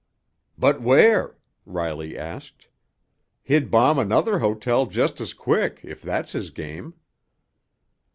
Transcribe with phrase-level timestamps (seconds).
[0.57, 2.65] "But where?" Riley asked.
[3.43, 6.95] "He'd bomb another hotel just as quick if that's his game."